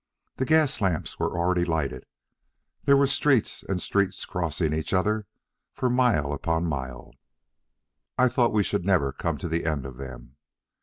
[0.37, 2.07] The gas lamps were already lighted;
[2.85, 5.27] there were streets and streets crossing each other,
[5.75, 7.11] for mile upon mile.
[8.17, 10.37] I thought we should never come to the end of them.